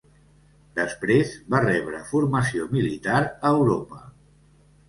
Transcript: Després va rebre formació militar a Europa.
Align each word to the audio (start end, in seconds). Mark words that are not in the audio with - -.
Després 0.79 1.33
va 1.55 1.59
rebre 1.65 2.01
formació 2.13 2.67
militar 2.75 3.21
a 3.27 3.55
Europa. 3.59 4.03